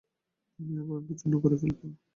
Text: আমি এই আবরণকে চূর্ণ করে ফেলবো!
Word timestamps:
আমি 0.59 0.71
এই 0.71 0.81
আবরণকে 0.81 1.13
চূর্ণ 1.19 1.33
করে 1.43 1.55
ফেলবো! 1.61 1.85